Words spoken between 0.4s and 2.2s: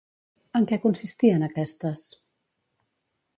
En què consistien aquestes?